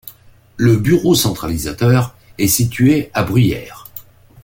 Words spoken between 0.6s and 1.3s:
bureau